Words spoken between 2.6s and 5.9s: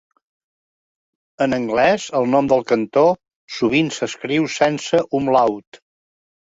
cantó sovint s'escriu sense umlaut.